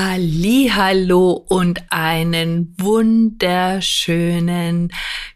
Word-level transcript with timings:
Hallo 0.00 1.44
und 1.48 1.82
einen 1.90 2.72
wunderschönen 2.78 4.92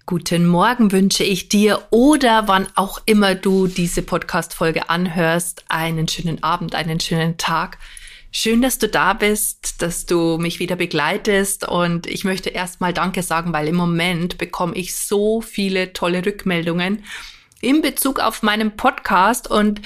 guten 0.07 0.47
Morgen 0.47 0.93
wünsche 0.93 1.25
ich 1.25 1.48
dir 1.48 1.83
oder 1.91 2.47
wann 2.47 2.69
auch 2.77 3.03
immer 3.05 3.34
du 3.34 3.67
diese 3.67 4.03
Podcast 4.03 4.55
Folge 4.55 4.89
anhörst, 4.89 5.65
einen 5.69 6.06
schönen 6.06 6.45
Abend, 6.45 6.77
einen 6.77 7.01
schönen 7.01 7.39
Tag. 7.39 7.79
Schön, 8.30 8.62
dass 8.62 8.79
du 8.79 8.87
da 8.87 9.15
bist, 9.15 9.83
dass 9.83 10.06
du 10.06 10.39
mich 10.39 10.61
wieder 10.61 10.77
begleitest 10.77 11.67
und 11.67 12.06
ich 12.06 12.23
möchte 12.23 12.51
erstmal 12.51 12.92
Danke 12.92 13.25
sagen, 13.25 13.53
weil 13.53 13.67
im 13.67 13.75
Moment 13.75 14.39
bekomme 14.39 14.77
ich 14.77 14.95
so 14.95 15.41
viele 15.41 15.92
tolle 15.92 16.25
Rückmeldungen 16.25 17.03
in 17.62 17.80
Bezug 17.80 18.19
auf 18.21 18.43
meinen 18.43 18.77
Podcast 18.77 19.48
und 19.48 19.80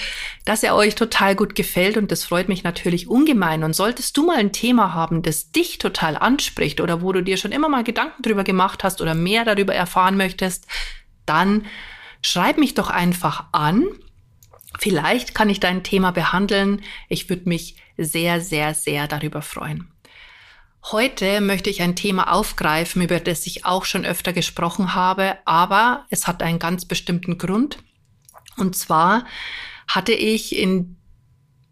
dass 0.44 0.62
er 0.62 0.74
euch 0.74 0.94
total 0.94 1.36
gut 1.36 1.54
gefällt 1.54 1.96
und 1.96 2.10
das 2.10 2.24
freut 2.24 2.48
mich 2.48 2.64
natürlich 2.64 3.06
ungemein. 3.06 3.62
Und 3.62 3.76
solltest 3.76 4.16
du 4.16 4.26
mal 4.26 4.38
ein 4.38 4.52
Thema 4.52 4.94
haben, 4.94 5.22
das 5.22 5.52
dich 5.52 5.78
total 5.78 6.16
anspricht 6.16 6.80
oder 6.80 7.02
wo 7.02 7.12
du 7.12 7.22
dir 7.22 7.36
schon 7.36 7.52
immer 7.52 7.68
mal 7.68 7.84
Gedanken 7.84 8.22
drüber 8.22 8.44
gemacht 8.44 8.82
hast 8.82 9.00
oder 9.00 9.14
mehr 9.14 9.44
darüber 9.44 9.74
erfahren 9.74 10.16
möchtest, 10.16 10.66
dann 11.26 11.66
schreib 12.22 12.56
mich 12.56 12.74
doch 12.74 12.88
einfach 12.88 13.44
an. 13.52 13.84
Vielleicht 14.78 15.34
kann 15.34 15.50
ich 15.50 15.60
dein 15.60 15.82
Thema 15.82 16.12
behandeln. 16.12 16.82
Ich 17.08 17.28
würde 17.28 17.48
mich 17.48 17.76
sehr, 17.98 18.40
sehr, 18.40 18.74
sehr 18.74 19.06
darüber 19.06 19.42
freuen. 19.42 19.88
Heute 20.92 21.40
möchte 21.40 21.68
ich 21.68 21.82
ein 21.82 21.96
Thema 21.96 22.32
aufgreifen, 22.32 23.02
über 23.02 23.18
das 23.18 23.44
ich 23.48 23.64
auch 23.64 23.84
schon 23.84 24.06
öfter 24.06 24.32
gesprochen 24.32 24.94
habe, 24.94 25.36
aber 25.44 26.06
es 26.10 26.28
hat 26.28 26.44
einen 26.44 26.60
ganz 26.60 26.84
bestimmten 26.84 27.38
Grund. 27.38 27.78
Und 28.56 28.76
zwar 28.76 29.26
hatte 29.88 30.12
ich 30.12 30.56
in 30.56 30.96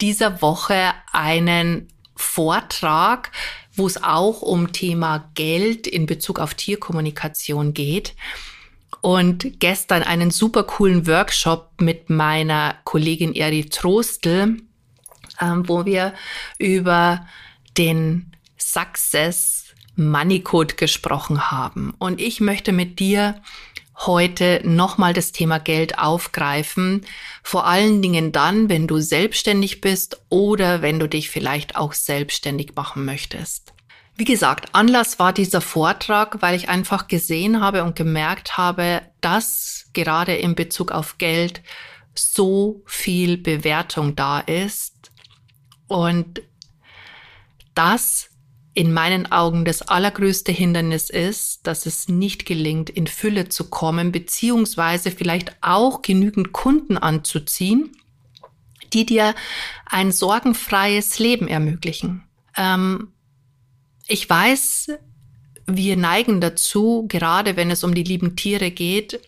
dieser 0.01 0.43
Woche 0.43 0.95
einen 1.13 1.87
Vortrag, 2.17 3.31
wo 3.73 3.87
es 3.87 4.03
auch 4.03 4.43
um 4.43 4.73
Thema 4.73 5.31
Geld 5.35 5.87
in 5.87 6.07
Bezug 6.07 6.41
auf 6.41 6.55
Tierkommunikation 6.55 7.73
geht. 7.73 8.17
Und 9.01 9.61
gestern 9.61 10.03
einen 10.03 10.33
super 10.33 10.65
coolen 10.65 11.07
Workshop 11.07 11.81
mit 11.81 12.11
meiner 12.11 12.75
Kollegin 12.83 13.33
Eri 13.33 13.67
Trostel, 13.67 14.57
ähm, 15.41 15.69
wo 15.69 15.85
wir 15.85 16.15
über 16.59 17.29
den 17.79 18.34
Success 18.73 19.65
Money 19.97 20.41
Code 20.41 20.75
gesprochen 20.75 21.51
haben. 21.51 21.95
Und 21.99 22.21
ich 22.21 22.41
möchte 22.41 22.73
mit 22.73 22.99
dir 22.99 23.41
heute 23.97 24.61
nochmal 24.65 25.13
das 25.13 25.33
Thema 25.33 25.59
Geld 25.59 25.99
aufgreifen. 25.99 27.07
Vor 27.43 27.67
allen 27.67 28.03
Dingen 28.03 28.33
dann, 28.33 28.69
wenn 28.69 28.87
du 28.87 28.99
selbstständig 28.99 29.81
bist 29.81 30.21
oder 30.31 30.83
wenn 30.83 30.99
du 30.99 31.09
dich 31.09 31.31
vielleicht 31.31 31.77
auch 31.77 31.93
selbstständig 31.93 32.75
machen 32.75 33.05
möchtest. 33.05 33.73
Wie 34.17 34.25
gesagt, 34.25 34.75
Anlass 34.75 35.19
war 35.19 35.33
dieser 35.33 35.61
Vortrag, 35.61 36.41
weil 36.41 36.57
ich 36.57 36.69
einfach 36.69 37.09
gesehen 37.09 37.61
habe 37.61 37.85
und 37.85 37.97
gemerkt 37.97 38.57
habe, 38.57 39.03
dass 39.21 39.87
gerade 39.93 40.35
in 40.35 40.55
Bezug 40.55 40.91
auf 40.91 41.19
Geld 41.19 41.63
so 42.15 42.83
viel 42.87 43.37
Bewertung 43.37 44.17
da 44.17 44.41
ist 44.41 45.13
und 45.89 46.43
das 47.75 48.31
in 48.75 48.93
meinen 48.93 49.31
Augen 49.31 49.65
das 49.65 49.83
allergrößte 49.83 50.51
Hindernis 50.51 51.09
ist, 51.09 51.67
dass 51.67 51.87
es 51.87 52.09
nicht 52.09 52.45
gelingt, 52.45 52.91
in 52.91 53.07
Fülle 53.07 53.49
zu 53.49 53.71
kommen, 53.71 54.11
beziehungsweise 54.11 55.13
vielleicht 55.13 55.57
auch 55.61 56.03
genügend 56.03 56.53
Kunden 56.53 56.99
anzuziehen, 56.99 57.93
die 58.93 59.07
dir 59.07 59.35
ein 59.87 60.11
sorgenfreies 60.11 61.21
Leben 61.21 61.47
ermöglichen. 61.47 62.25
Ähm, 62.57 63.13
ich 64.09 64.29
weiß, 64.29 64.91
wir 65.67 65.97
neigen 65.97 66.41
dazu, 66.41 67.07
gerade 67.09 67.57
wenn 67.57 67.71
es 67.71 67.85
um 67.85 67.95
die 67.95 68.03
lieben 68.03 68.35
Tiere 68.35 68.73
geht, 68.73 69.21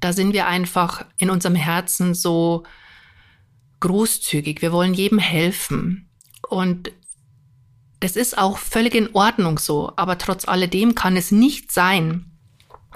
da 0.00 0.12
sind 0.12 0.34
wir 0.34 0.46
einfach 0.46 1.06
in 1.16 1.30
unserem 1.30 1.54
Herzen 1.54 2.12
so 2.14 2.64
großzügig. 3.80 4.60
Wir 4.60 4.72
wollen 4.72 4.92
jedem 4.92 5.18
helfen. 5.18 6.10
Und 6.48 6.92
das 8.04 8.16
ist 8.16 8.36
auch 8.36 8.58
völlig 8.58 8.94
in 8.94 9.14
Ordnung 9.14 9.58
so, 9.58 9.90
aber 9.96 10.18
trotz 10.18 10.46
alledem 10.46 10.94
kann 10.94 11.16
es 11.16 11.30
nicht 11.30 11.72
sein, 11.72 12.26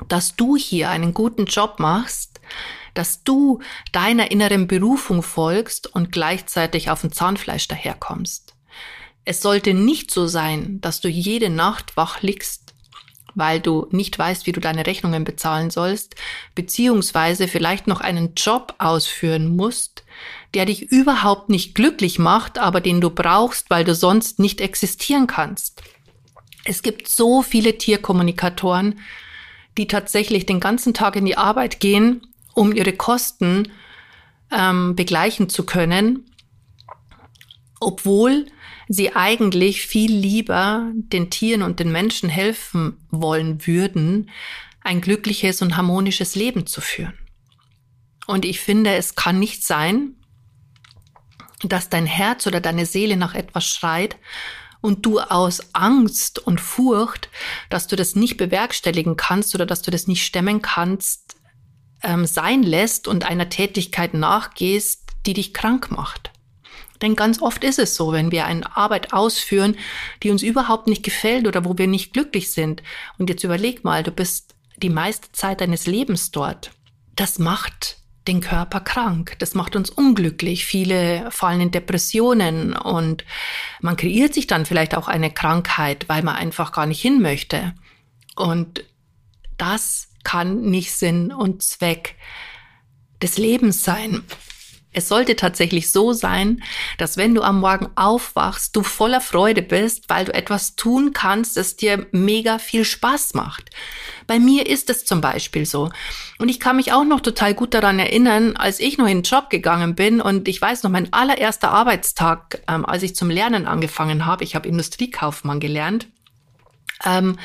dass 0.07 0.37
du 0.37 0.55
hier 0.55 0.91
einen 0.91 1.15
guten 1.15 1.47
Job 1.47 1.77
machst, 1.79 2.43
dass 2.93 3.25
du 3.25 3.61
deiner 3.91 4.31
inneren 4.31 4.67
Berufung 4.67 5.23
folgst 5.23 5.87
und 5.87 6.13
gleichzeitig 6.13 6.91
auf 6.91 7.01
dem 7.01 7.11
Zahnfleisch 7.11 7.69
daherkommst. 7.69 8.55
Es 9.25 9.41
sollte 9.41 9.73
nicht 9.73 10.11
so 10.11 10.27
sein, 10.27 10.79
dass 10.83 11.01
du 11.01 11.09
jede 11.09 11.49
Nacht 11.49 11.97
wach 11.97 12.21
liegst, 12.21 12.68
weil 13.39 13.61
du 13.61 13.87
nicht 13.91 14.19
weißt, 14.19 14.47
wie 14.47 14.53
du 14.53 14.61
deine 14.61 14.87
Rechnungen 14.87 15.25
bezahlen 15.25 15.71
sollst, 15.71 16.17
beziehungsweise 16.55 17.49
vielleicht 17.49 17.87
noch 17.87 18.01
einen 18.01 18.35
Job 18.35 18.75
ausführen 18.79 19.57
musst, 19.57 20.05
der 20.55 20.67
dich 20.67 20.91
überhaupt 20.91 21.49
nicht 21.49 21.75
glücklich 21.75 22.19
macht, 22.19 22.59
aber 22.59 22.81
den 22.81 23.01
du 23.01 23.11
brauchst, 23.11 23.71
weil 23.71 23.85
du 23.85 23.95
sonst 23.95 24.39
nicht 24.39 24.61
existieren 24.61 25.27
kannst. 25.27 25.83
Es 26.65 26.83
gibt 26.83 27.09
so 27.09 27.43
viele 27.43 27.79
Tierkommunikatoren, 27.79 29.01
die 29.79 29.87
tatsächlich 29.87 30.45
den 30.45 30.61
ganzen 30.61 30.93
Tag 30.93 31.17
in 31.17 31.25
die 31.25 31.39
Arbeit 31.39 31.81
gehen, 31.81 32.27
um 32.55 32.73
ihre 32.73 32.93
Kosten 32.93 33.71
ähm, 34.51 34.97
begleichen 34.97 35.49
zu 35.49 35.65
können, 35.65 36.29
obwohl 37.81 38.47
sie 38.89 39.15
eigentlich 39.15 39.83
viel 39.83 40.13
lieber 40.13 40.91
den 40.95 41.31
Tieren 41.31 41.63
und 41.63 41.79
den 41.79 41.93
Menschen 41.93 42.29
helfen 42.29 42.97
wollen 43.11 43.67
würden, 43.67 44.31
ein 44.81 45.01
glückliches 45.01 45.63
und 45.63 45.77
harmonisches 45.77 46.35
Leben 46.35 46.67
zu 46.67 46.81
führen. 46.81 47.19
Und 48.27 48.45
ich 48.45 48.61
finde, 48.61 48.95
es 48.95 49.15
kann 49.15 49.39
nicht 49.39 49.65
sein, 49.65 50.15
dass 51.63 51.89
dein 51.89 52.07
Herz 52.07 52.47
oder 52.47 52.61
deine 52.61 52.87
Seele 52.87 53.17
nach 53.17 53.35
etwas 53.35 53.67
schreit 53.67 54.17
und 54.81 55.05
du 55.05 55.19
aus 55.19 55.75
Angst 55.75 56.39
und 56.39 56.61
Furcht, 56.61 57.29
dass 57.69 57.89
du 57.89 57.97
das 57.97 58.15
nicht 58.15 58.37
bewerkstelligen 58.37 59.17
kannst 59.17 59.55
oder 59.55 59.67
dass 59.67 59.83
du 59.83 59.91
das 59.91 60.07
nicht 60.07 60.25
stemmen 60.25 60.63
kannst, 60.63 61.37
ähm, 62.03 62.27
sein 62.27 62.63
lässt 62.63 63.09
und 63.09 63.25
einer 63.25 63.49
Tätigkeit 63.49 64.15
nachgehst, 64.15 65.05
die 65.27 65.35
dich 65.35 65.53
krank 65.53 65.91
macht. 65.91 66.31
Denn 67.03 67.17
ganz 67.17 67.41
oft 67.41 67.65
ist 67.65 67.79
es 67.79 67.95
so, 67.95 68.13
wenn 68.13 68.33
wir 68.33 68.47
eine 68.47 68.77
Arbeit 68.77 69.13
ausführen, 69.13 69.77
die 70.23 70.31
uns 70.31 70.43
überhaupt 70.43 70.87
nicht 70.87 71.03
gefällt 71.03 71.47
oder 71.47 71.65
wo 71.65 71.79
wir 71.79 71.87
nicht 71.87 72.13
glücklich 72.13 72.51
sind. 72.51 72.83
Und 73.19 73.31
jetzt 73.31 73.45
überleg 73.45 73.85
mal, 73.85 74.03
du 74.03 74.11
bist 74.11 74.55
die 74.77 74.91
meiste 74.91 75.31
Zeit 75.33 75.61
deines 75.61 75.87
Lebens 75.87 76.31
dort. 76.31 76.71
Das 77.15 77.39
macht 77.39 77.99
den 78.29 78.41
Körper 78.41 78.81
krank. 78.81 79.37
Das 79.39 79.55
macht 79.55 79.75
uns 79.75 79.91
unglücklich. 79.91 80.67
Viele 80.67 81.31
fallen 81.31 81.63
in 81.63 81.71
Depressionen 81.71 82.75
und 82.75 83.25
man 83.81 83.97
kreiert 83.97 84.35
sich 84.35 84.47
dann 84.47 84.67
vielleicht 84.67 84.95
auch 84.97 85.09
eine 85.09 85.33
Krankheit, 85.33 86.09
weil 86.09 86.23
man 86.23 86.37
einfach 86.37 86.73
gar 86.73 86.87
nicht 86.87 87.01
hin 87.01 87.21
möchte. 87.23 87.75
Und 88.37 88.85
das 89.57 90.09
kann 90.23 90.61
nicht 90.61 90.93
Sinn 90.93 91.33
und 91.33 91.63
Zweck 91.63 92.17
des 93.23 93.39
Lebens 93.39 93.83
sein. 93.83 94.23
Es 94.99 95.09
sollte 95.09 95.37
tatsächlich 95.37 95.93
so 95.93 96.13
sein, 96.13 96.61
dass 96.99 97.17
wenn 97.17 97.33
du 97.33 97.43
am 97.43 97.61
Morgen 97.61 97.89
aufwachst, 97.95 98.75
du 98.75 98.83
voller 98.83 99.21
Freude 99.21 99.63
bist, 99.63 100.09
weil 100.09 100.25
du 100.25 100.35
etwas 100.35 100.75
tun 100.75 101.13
kannst, 101.13 101.57
das 101.57 101.77
dir 101.77 102.09
mega 102.11 102.59
viel 102.59 102.85
Spaß 102.85 103.35
macht. 103.35 103.71
Bei 104.27 104.41
mir 104.41 104.67
ist 104.67 104.91
es 104.91 105.05
zum 105.05 105.21
Beispiel 105.21 105.67
so. 105.67 105.91
Und 106.41 106.49
ich 106.49 106.59
kann 106.59 106.75
mich 106.75 106.93
auch 106.93 107.05
noch 107.05 107.21
total 107.21 107.55
gut 107.55 107.75
daran 107.75 108.01
erinnern, 108.01 108.57
als 108.57 108.81
ich 108.81 108.99
noch 108.99 109.07
in 109.07 109.19
den 109.19 109.23
Job 109.23 109.51
gegangen 109.51 109.95
bin 109.95 110.21
und 110.21 110.49
ich 110.49 110.61
weiß 110.61 110.83
noch, 110.83 110.91
mein 110.91 111.13
allererster 111.13 111.71
Arbeitstag, 111.71 112.61
ähm, 112.67 112.85
als 112.85 113.05
ich 113.05 113.15
zum 113.15 113.31
Lernen 113.31 113.69
angefangen 113.69 114.27
habe, 114.27 114.43
ich 114.43 114.57
habe 114.57 114.69
Industriekaufmann 114.69 115.61
gelernt, 115.61 116.09
ähm, 117.05 117.39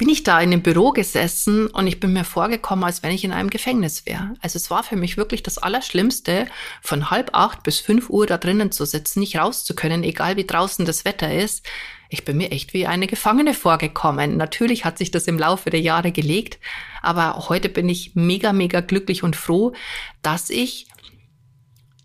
bin 0.00 0.08
ich 0.08 0.22
da 0.22 0.40
in 0.40 0.50
dem 0.50 0.62
Büro 0.62 0.92
gesessen 0.92 1.66
und 1.66 1.86
ich 1.86 2.00
bin 2.00 2.14
mir 2.14 2.24
vorgekommen, 2.24 2.86
als 2.86 3.02
wenn 3.02 3.12
ich 3.12 3.22
in 3.22 3.32
einem 3.32 3.50
Gefängnis 3.50 4.06
wäre. 4.06 4.32
Also 4.40 4.56
es 4.56 4.70
war 4.70 4.82
für 4.82 4.96
mich 4.96 5.18
wirklich 5.18 5.42
das 5.42 5.58
Allerschlimmste, 5.58 6.46
von 6.80 7.10
halb 7.10 7.34
acht 7.34 7.62
bis 7.64 7.80
fünf 7.80 8.08
Uhr 8.08 8.26
da 8.26 8.38
drinnen 8.38 8.72
zu 8.72 8.86
sitzen, 8.86 9.20
nicht 9.20 9.36
raus 9.36 9.62
zu 9.62 9.74
können, 9.74 10.02
egal 10.02 10.38
wie 10.38 10.46
draußen 10.46 10.86
das 10.86 11.04
Wetter 11.04 11.30
ist. 11.34 11.66
ich 12.08 12.24
bin 12.24 12.38
mir 12.38 12.50
echt 12.50 12.72
wie 12.72 12.86
eine 12.86 13.08
Gefangene 13.08 13.52
vorgekommen. 13.52 14.38
Natürlich 14.38 14.86
hat 14.86 14.96
sich 14.96 15.10
das 15.10 15.26
im 15.26 15.38
Laufe 15.38 15.68
der 15.68 15.82
Jahre 15.82 16.12
gelegt, 16.12 16.58
aber 17.02 17.50
heute 17.50 17.68
bin 17.68 17.86
ich 17.90 18.12
mega, 18.14 18.54
mega 18.54 18.80
glücklich 18.80 19.22
und 19.22 19.36
froh, 19.36 19.74
dass 20.22 20.48
ich 20.48 20.86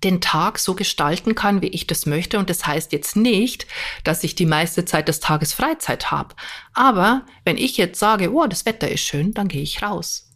den 0.03 0.21
Tag 0.21 0.59
so 0.59 0.75
gestalten 0.75 1.35
kann, 1.35 1.61
wie 1.61 1.67
ich 1.67 1.87
das 1.87 2.05
möchte. 2.05 2.37
Und 2.37 2.49
das 2.49 2.65
heißt 2.65 2.91
jetzt 2.91 3.15
nicht, 3.15 3.65
dass 4.03 4.23
ich 4.23 4.35
die 4.35 4.45
meiste 4.45 4.85
Zeit 4.85 5.07
des 5.07 5.19
Tages 5.19 5.53
Freizeit 5.53 6.11
habe. 6.11 6.35
Aber 6.73 7.25
wenn 7.43 7.57
ich 7.57 7.77
jetzt 7.77 7.99
sage, 7.99 8.31
oh, 8.31 8.45
das 8.47 8.65
Wetter 8.65 8.89
ist 8.89 9.01
schön, 9.01 9.33
dann 9.33 9.47
gehe 9.47 9.61
ich 9.61 9.81
raus. 9.81 10.31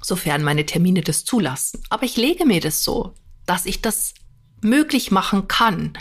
Sofern 0.00 0.44
meine 0.44 0.66
Termine 0.66 1.00
das 1.00 1.24
zulassen. 1.24 1.82
Aber 1.88 2.04
ich 2.04 2.16
lege 2.16 2.44
mir 2.44 2.60
das 2.60 2.84
so, 2.84 3.14
dass 3.46 3.66
ich 3.66 3.82
das 3.82 4.14
möglich 4.60 5.10
machen 5.10 5.48
kann. 5.48 5.92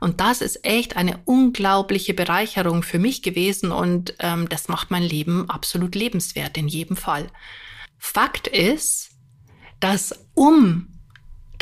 Und 0.00 0.20
das 0.20 0.40
ist 0.40 0.64
echt 0.64 0.96
eine 0.96 1.20
unglaubliche 1.24 2.14
Bereicherung 2.14 2.82
für 2.82 2.98
mich 2.98 3.22
gewesen 3.22 3.72
und 3.72 4.14
ähm, 4.18 4.48
das 4.48 4.68
macht 4.68 4.90
mein 4.90 5.02
Leben 5.02 5.48
absolut 5.48 5.94
lebenswert 5.94 6.56
in 6.56 6.68
jedem 6.68 6.96
Fall. 6.96 7.28
Fakt 7.98 8.46
ist, 8.46 9.10
dass 9.80 10.26
um 10.34 10.93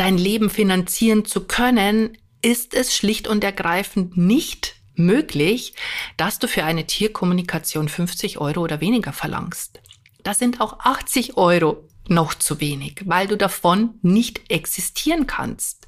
dein 0.03 0.19
Leben 0.19 0.51
finanzieren 0.51 1.25
zu 1.25 1.45
können, 1.45 2.19
ist 2.43 2.75
es 2.75 2.93
schlicht 2.93 3.29
und 3.29 3.45
ergreifend 3.45 4.17
nicht 4.17 4.75
möglich, 4.97 5.75
dass 6.17 6.41
du 6.41 6.49
für 6.49 6.65
eine 6.65 6.89
Tierkommunikation 6.89 7.89
50 7.89 8.39
Euro 8.39 8.63
oder 8.63 8.81
weniger 8.81 9.13
verlangst. 9.13 9.81
Das 10.25 10.41
sind 10.41 10.61
auch 10.61 10.81
80 10.81 11.37
Euro 11.37 11.89
noch 12.09 12.35
zu 12.35 12.61
wenig, 12.61 13.03
weil 13.05 13.29
du 13.29 13.37
davon 13.37 13.95
nicht 14.03 14.51
existieren 14.51 15.29
kannst. 15.29 15.87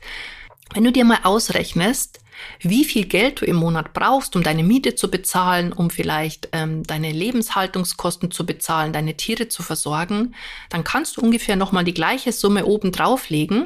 Wenn 0.73 0.85
du 0.85 0.93
dir 0.93 1.05
mal 1.05 1.19
ausrechnest, 1.25 2.21
wie 2.61 2.85
viel 2.85 3.07
Geld 3.07 3.41
du 3.41 3.47
im 3.47 3.57
Monat 3.57 3.95
brauchst, 3.95 4.37
um 4.37 4.45
deine 4.45 4.63
Miete 4.63 4.95
zu 4.95 5.11
bezahlen, 5.11 5.73
um 5.73 5.91
vielleicht 5.91 6.51
ähm, 6.53 6.85
deine 6.85 7.11
Lebenshaltungskosten 7.11 8.31
zu 8.31 8.47
bezahlen, 8.47 8.93
deine 8.93 9.17
Tiere 9.17 9.49
zu 9.49 9.65
versorgen, 9.65 10.37
dann 10.71 10.85
kannst 10.85 11.17
du 11.17 11.21
ungefähr 11.21 11.57
nochmal 11.57 11.83
die 11.83 11.95
gleiche 11.95 12.31
Summe 12.31 12.65
oben 12.65 12.93
drauflegen 12.93 13.65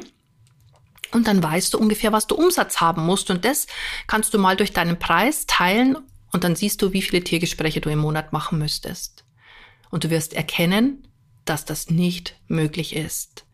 und 1.11 1.27
dann 1.27 1.41
weißt 1.41 1.73
du 1.73 1.79
ungefähr, 1.79 2.11
was 2.11 2.27
du 2.27 2.35
Umsatz 2.35 2.81
haben 2.81 3.05
musst 3.05 3.29
und 3.29 3.45
das 3.45 3.67
kannst 4.07 4.33
du 4.33 4.37
mal 4.37 4.55
durch 4.55 4.73
deinen 4.73 4.99
Preis 4.99 5.45
teilen 5.47 5.97
und 6.31 6.43
dann 6.43 6.55
siehst 6.55 6.81
du, 6.81 6.93
wie 6.93 7.01
viele 7.01 7.23
Tiergespräche 7.23 7.81
du 7.81 7.89
im 7.89 7.99
Monat 7.99 8.33
machen 8.33 8.59
müsstest. 8.59 9.25
Und 9.89 10.03
du 10.03 10.09
wirst 10.09 10.33
erkennen, 10.33 11.07
dass 11.45 11.65
das 11.65 11.89
nicht 11.89 12.35
möglich 12.47 12.95
ist 12.95 13.45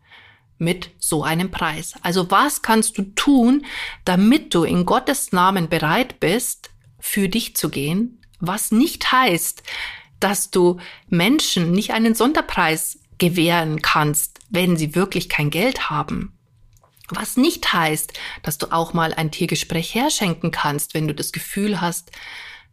mit 0.58 0.90
so 0.98 1.22
einem 1.22 1.50
Preis. 1.50 1.94
Also 2.02 2.30
was 2.30 2.62
kannst 2.62 2.98
du 2.98 3.02
tun, 3.14 3.66
damit 4.04 4.54
du 4.54 4.64
in 4.64 4.86
Gottes 4.86 5.32
Namen 5.32 5.68
bereit 5.68 6.20
bist, 6.20 6.70
für 6.98 7.28
dich 7.28 7.56
zu 7.56 7.68
gehen, 7.68 8.20
was 8.40 8.72
nicht 8.72 9.12
heißt, 9.12 9.62
dass 10.20 10.50
du 10.50 10.78
Menschen 11.08 11.72
nicht 11.72 11.92
einen 11.92 12.14
Sonderpreis 12.14 12.98
gewähren 13.18 13.82
kannst, 13.82 14.40
wenn 14.50 14.76
sie 14.76 14.94
wirklich 14.94 15.28
kein 15.28 15.50
Geld 15.50 15.90
haben. 15.90 16.35
Was 17.08 17.36
nicht 17.36 17.72
heißt, 17.72 18.12
dass 18.42 18.58
du 18.58 18.72
auch 18.72 18.92
mal 18.92 19.14
ein 19.14 19.30
Tiergespräch 19.30 19.94
herschenken 19.94 20.50
kannst, 20.50 20.94
wenn 20.94 21.06
du 21.06 21.14
das 21.14 21.32
Gefühl 21.32 21.80
hast, 21.80 22.10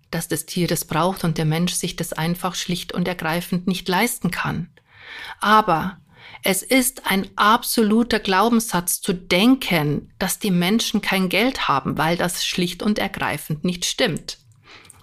dass 0.10 0.28
das 0.28 0.46
Tier 0.46 0.68
das 0.68 0.86
braucht 0.86 1.24
und 1.24 1.38
der 1.38 1.46
Mensch 1.46 1.74
sich 1.74 1.96
das 1.96 2.14
einfach 2.14 2.56
schlicht 2.56 2.94
und 2.94 3.08
ergreifend 3.08 3.68
nicht 3.68 3.88
leisten 3.88 4.32
kann. 4.32 4.70
Aber 5.40 5.98
es 6.44 6.62
ist 6.62 7.10
ein 7.10 7.30
absoluter 7.36 8.20
Glaubenssatz 8.20 9.02
zu 9.02 9.14
denken, 9.14 10.12
dass 10.20 10.40
die 10.40 10.52
Menschen 10.52 11.02
kein 11.02 11.30
Geld 11.30 11.68
haben, 11.68 11.98
weil 11.98 12.18
das 12.18 12.46
schlicht 12.46 12.84
und 12.84 13.00
ergreifend 13.00 13.64
nicht 13.64 13.86
stimmt. 13.86 14.40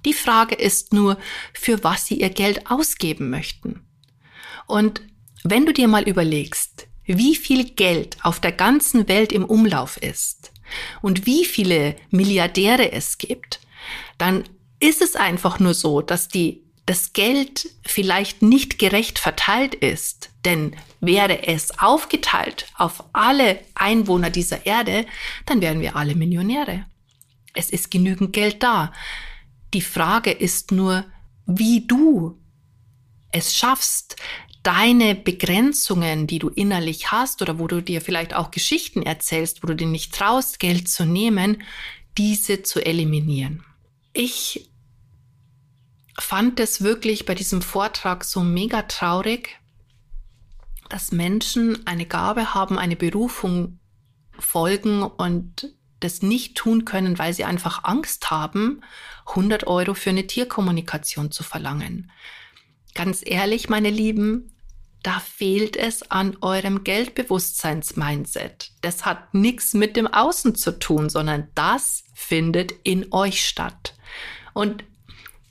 Die 0.05 0.15
Frage 0.15 0.55
ist 0.55 0.93
nur, 0.93 1.19
für 1.53 1.82
was 1.85 2.06
sie 2.06 2.21
ihr 2.21 2.31
Geld 2.31 2.71
ausgeben 2.71 3.31
möchten. 3.31 3.87
Und 4.67 5.03
wenn 5.43 5.67
du 5.67 5.73
dir 5.73 5.88
mal 5.88 6.09
überlegst, 6.09 6.87
wie 7.18 7.34
viel 7.34 7.64
Geld 7.64 8.16
auf 8.22 8.40
der 8.40 8.52
ganzen 8.52 9.08
Welt 9.08 9.32
im 9.32 9.44
Umlauf 9.44 9.96
ist 9.96 10.52
und 11.02 11.26
wie 11.26 11.44
viele 11.44 11.96
Milliardäre 12.10 12.92
es 12.92 13.18
gibt, 13.18 13.60
dann 14.18 14.44
ist 14.78 15.02
es 15.02 15.16
einfach 15.16 15.58
nur 15.58 15.74
so, 15.74 16.02
dass 16.02 16.28
die 16.28 16.62
das 16.86 17.12
Geld 17.12 17.68
vielleicht 17.84 18.42
nicht 18.42 18.78
gerecht 18.78 19.18
verteilt 19.18 19.74
ist, 19.74 20.30
denn 20.44 20.74
wäre 21.00 21.46
es 21.46 21.78
aufgeteilt 21.78 22.66
auf 22.76 23.04
alle 23.12 23.60
Einwohner 23.74 24.30
dieser 24.30 24.66
Erde, 24.66 25.06
dann 25.46 25.60
wären 25.60 25.80
wir 25.80 25.96
alle 25.96 26.14
Millionäre. 26.14 26.86
Es 27.54 27.70
ist 27.70 27.90
genügend 27.90 28.32
Geld 28.32 28.62
da. 28.62 28.92
Die 29.74 29.82
Frage 29.82 30.30
ist 30.30 30.72
nur, 30.72 31.04
wie 31.46 31.86
du 31.86 32.38
es 33.32 33.56
schaffst, 33.56 34.16
deine 34.62 35.14
Begrenzungen, 35.14 36.26
die 36.26 36.38
du 36.38 36.48
innerlich 36.48 37.10
hast 37.10 37.40
oder 37.42 37.58
wo 37.58 37.66
du 37.66 37.82
dir 37.82 38.00
vielleicht 38.00 38.34
auch 38.34 38.50
Geschichten 38.50 39.02
erzählst, 39.02 39.62
wo 39.62 39.68
du 39.68 39.76
dir 39.76 39.86
nicht 39.86 40.14
traust, 40.14 40.58
Geld 40.60 40.88
zu 40.88 41.04
nehmen, 41.04 41.62
diese 42.18 42.62
zu 42.62 42.84
eliminieren. 42.84 43.64
Ich 44.12 44.70
fand 46.18 46.60
es 46.60 46.82
wirklich 46.82 47.24
bei 47.24 47.34
diesem 47.34 47.62
Vortrag 47.62 48.24
so 48.24 48.40
mega 48.40 48.82
traurig, 48.82 49.58
dass 50.88 51.12
Menschen 51.12 51.86
eine 51.86 52.04
Gabe 52.04 52.52
haben, 52.52 52.78
eine 52.78 52.96
Berufung 52.96 53.78
folgen 54.38 55.02
und 55.02 55.72
das 56.00 56.22
nicht 56.22 56.56
tun 56.56 56.84
können, 56.84 57.18
weil 57.18 57.32
sie 57.32 57.44
einfach 57.44 57.84
Angst 57.84 58.30
haben, 58.30 58.82
100 59.26 59.66
Euro 59.66 59.94
für 59.94 60.10
eine 60.10 60.26
Tierkommunikation 60.26 61.30
zu 61.30 61.42
verlangen. 61.42 62.10
Ganz 62.94 63.22
ehrlich, 63.25 63.69
meine 63.69 63.90
Lieben, 63.90 64.52
da 65.02 65.19
fehlt 65.20 65.76
es 65.76 66.10
an 66.10 66.37
eurem 66.42 66.84
Geldbewusstseins-Mindset. 66.84 68.72
Das 68.82 69.06
hat 69.06 69.32
nichts 69.32 69.72
mit 69.72 69.96
dem 69.96 70.06
Außen 70.06 70.54
zu 70.54 70.78
tun, 70.78 71.08
sondern 71.08 71.48
das 71.54 72.04
findet 72.14 72.72
in 72.82 73.12
euch 73.12 73.46
statt. 73.46 73.94
Und 74.52 74.84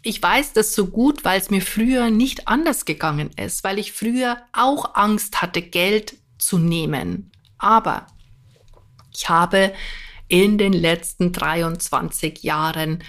ich 0.01 0.21
weiß 0.21 0.53
das 0.53 0.73
so 0.73 0.87
gut, 0.87 1.25
weil 1.25 1.39
es 1.39 1.49
mir 1.49 1.61
früher 1.61 2.09
nicht 2.09 2.47
anders 2.47 2.85
gegangen 2.85 3.31
ist, 3.35 3.63
weil 3.63 3.79
ich 3.79 3.91
früher 3.91 4.37
auch 4.53 4.95
Angst 4.95 5.41
hatte, 5.41 5.61
Geld 5.61 6.15
zu 6.37 6.57
nehmen. 6.57 7.31
Aber 7.57 8.07
ich 9.13 9.27
habe 9.29 9.73
in 10.27 10.57
den 10.57 10.73
letzten 10.73 11.31
23 11.33 12.43
Jahren 12.43 13.03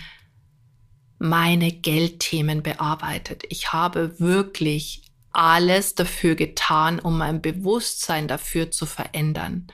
meine 1.21 1.71
Geldthemen 1.71 2.63
bearbeitet. 2.63 3.45
Ich 3.51 3.75
habe 3.75 4.19
wirklich 4.19 5.03
alles 5.33 5.95
dafür 5.95 6.35
getan, 6.35 6.99
um 6.99 7.19
mein 7.19 7.43
Bewusstsein 7.43 8.27
dafür 8.27 8.71
zu 8.71 8.87
verändern. 8.87 9.67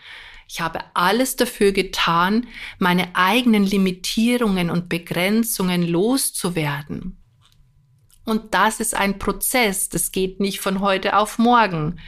Ich 0.48 0.60
habe 0.60 0.80
alles 0.94 1.36
dafür 1.36 1.70
getan, 1.70 2.48
meine 2.78 3.14
eigenen 3.14 3.64
Limitierungen 3.64 4.70
und 4.70 4.88
Begrenzungen 4.88 5.86
loszuwerden. 5.86 7.16
Und 8.24 8.52
das 8.52 8.80
ist 8.80 8.96
ein 8.96 9.20
Prozess, 9.20 9.88
das 9.88 10.10
geht 10.10 10.40
nicht 10.40 10.60
von 10.60 10.80
heute 10.80 11.16
auf 11.16 11.38
morgen. 11.38 12.00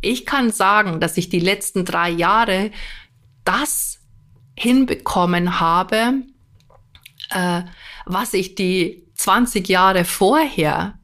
Ich 0.00 0.24
kann 0.24 0.52
sagen, 0.52 1.00
dass 1.00 1.16
ich 1.16 1.28
die 1.28 1.40
letzten 1.40 1.84
drei 1.84 2.10
Jahre 2.10 2.70
das 3.44 3.98
hinbekommen 4.56 5.58
habe, 5.58 6.22
äh, 7.30 7.62
was 8.08 8.34
ich 8.34 8.54
die 8.54 9.06
20 9.14 9.68
Jahre 9.68 10.04
vorher 10.04 10.98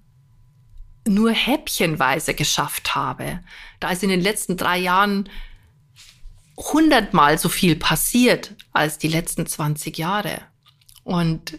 nur 1.06 1.32
häppchenweise 1.32 2.34
geschafft 2.34 2.94
habe. 2.94 3.40
Da 3.80 3.90
ist 3.90 4.02
in 4.02 4.08
den 4.08 4.20
letzten 4.20 4.56
drei 4.56 4.78
Jahren 4.78 5.28
hundertmal 6.56 7.38
so 7.38 7.48
viel 7.48 7.76
passiert 7.76 8.54
als 8.72 8.98
die 8.98 9.08
letzten 9.08 9.46
20 9.46 9.98
Jahre. 9.98 10.40
Und 11.02 11.58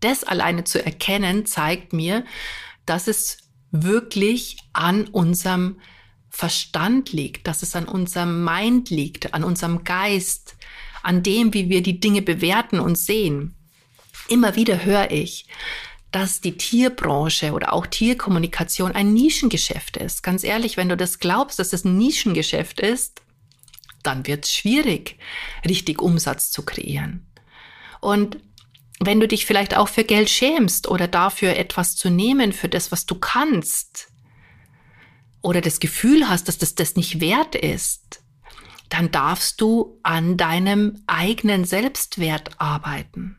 das 0.00 0.24
alleine 0.24 0.64
zu 0.64 0.84
erkennen, 0.84 1.44
zeigt 1.46 1.92
mir, 1.92 2.24
dass 2.86 3.08
es 3.08 3.38
wirklich 3.70 4.58
an 4.72 5.08
unserem 5.08 5.80
Verstand 6.30 7.12
liegt, 7.12 7.46
dass 7.46 7.62
es 7.62 7.74
an 7.74 7.86
unserem 7.86 8.44
Mind 8.44 8.90
liegt, 8.90 9.34
an 9.34 9.42
unserem 9.42 9.84
Geist, 9.84 10.56
an 11.02 11.22
dem, 11.22 11.52
wie 11.54 11.68
wir 11.68 11.82
die 11.82 11.98
Dinge 11.98 12.22
bewerten 12.22 12.78
und 12.78 12.96
sehen. 12.96 13.55
Immer 14.28 14.56
wieder 14.56 14.84
höre 14.84 15.10
ich, 15.10 15.46
dass 16.10 16.40
die 16.40 16.56
Tierbranche 16.56 17.52
oder 17.52 17.72
auch 17.72 17.86
Tierkommunikation 17.86 18.92
ein 18.92 19.12
Nischengeschäft 19.12 19.96
ist. 19.96 20.22
Ganz 20.22 20.44
ehrlich, 20.44 20.76
wenn 20.76 20.88
du 20.88 20.96
das 20.96 21.18
glaubst, 21.18 21.58
dass 21.58 21.72
es 21.72 21.84
ein 21.84 21.96
Nischengeschäft 21.96 22.80
ist, 22.80 23.22
dann 24.02 24.26
wird 24.26 24.44
es 24.44 24.54
schwierig, 24.54 25.18
richtig 25.68 26.00
Umsatz 26.00 26.50
zu 26.50 26.64
kreieren. 26.64 27.26
Und 28.00 28.38
wenn 28.98 29.20
du 29.20 29.28
dich 29.28 29.46
vielleicht 29.46 29.76
auch 29.76 29.88
für 29.88 30.04
Geld 30.04 30.30
schämst 30.30 30.88
oder 30.88 31.06
dafür 31.06 31.56
etwas 31.56 31.96
zu 31.96 32.08
nehmen, 32.08 32.52
für 32.52 32.68
das, 32.68 32.92
was 32.92 33.04
du 33.04 33.16
kannst, 33.16 34.08
oder 35.42 35.60
das 35.60 35.78
Gefühl 35.78 36.28
hast, 36.28 36.48
dass 36.48 36.58
das 36.58 36.74
das 36.74 36.96
nicht 36.96 37.20
wert 37.20 37.54
ist, 37.54 38.22
dann 38.88 39.12
darfst 39.12 39.60
du 39.60 40.00
an 40.02 40.36
deinem 40.36 41.02
eigenen 41.06 41.64
Selbstwert 41.64 42.60
arbeiten 42.60 43.38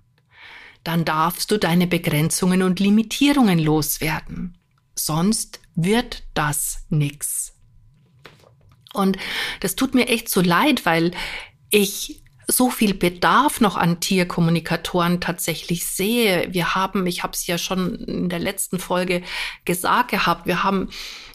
dann 0.87 1.03
darfst 1.03 1.51
du 1.51 1.57
deine 1.57 1.85
Begrenzungen 1.85 2.63
und 2.63 2.79
Limitierungen 2.79 3.59
loswerden. 3.59 4.57
Sonst 4.95 5.59
wird 5.75 6.23
das 6.33 6.85
nix. 6.89 7.53
Und 8.93 9.17
das 9.59 9.75
tut 9.75 9.93
mir 9.93 10.07
echt 10.07 10.29
so 10.29 10.39
leid, 10.39 10.85
weil 10.85 11.11
ich 11.69 12.23
so 12.47 12.69
viel 12.69 12.93
Bedarf 12.93 13.59
noch 13.59 13.75
an 13.75 13.99
Tierkommunikatoren 13.99 15.19
tatsächlich 15.19 15.85
sehe. 15.85 16.47
Wir 16.53 16.73
haben, 16.73 17.05
ich 17.05 17.21
habe 17.21 17.33
es 17.33 17.45
ja 17.45 17.57
schon 17.57 17.95
in 17.95 18.29
der 18.29 18.39
letzten 18.39 18.79
Folge 18.79 19.23
gesagt 19.65 20.11
gehabt, 20.11 20.45
wir 20.45 20.63
haben 20.63 20.89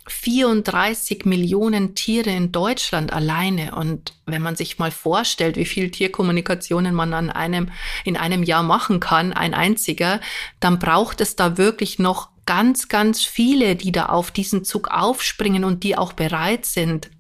34 0.06 1.24
Millionen 1.24 1.94
Tiere 1.94 2.30
in 2.30 2.52
Deutschland 2.52 3.12
alleine. 3.12 3.74
Und 3.74 4.14
wenn 4.26 4.42
man 4.42 4.56
sich 4.56 4.78
mal 4.78 4.90
vorstellt, 4.90 5.56
wie 5.56 5.64
viel 5.64 5.90
Tierkommunikationen 5.90 6.94
man 6.94 7.14
an 7.14 7.30
einem, 7.30 7.70
in 8.04 8.16
einem 8.16 8.42
Jahr 8.42 8.62
machen 8.62 9.00
kann, 9.00 9.32
ein 9.32 9.54
einziger, 9.54 10.20
dann 10.60 10.78
braucht 10.78 11.20
es 11.20 11.36
da 11.36 11.56
wirklich 11.56 11.98
noch 11.98 12.30
ganz, 12.46 12.88
ganz 12.88 13.22
viele, 13.22 13.76
die 13.76 13.92
da 13.92 14.06
auf 14.06 14.30
diesen 14.30 14.64
Zug 14.64 14.88
aufspringen 14.88 15.64
und 15.64 15.84
die 15.84 15.96
auch 15.96 16.12
bereit 16.12 16.66
sind, 16.66 17.10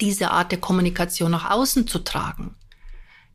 diese 0.00 0.30
Art 0.30 0.52
der 0.52 0.60
Kommunikation 0.60 1.32
nach 1.32 1.50
außen 1.50 1.88
zu 1.88 1.98
tragen. 1.98 2.54